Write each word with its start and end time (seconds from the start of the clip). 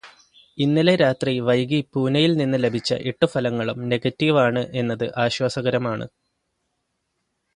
ഇന്നലെ 0.57 0.95
രാത്രി 0.95 1.39
വൈകി 1.39 1.79
പൂനെയില് 1.93 2.39
നിന്ന് 2.39 2.57
ലഭിച്ച 2.63 2.93
എട്ടു 3.11 3.25
ഫലങ്ങളും 3.25 3.77
നെഗറ്റീവ് 3.89 4.39
ആണ് 4.39 4.63
എന്നത് 4.73 5.05
ആശ്വാസകരമാണ്. 5.17 6.07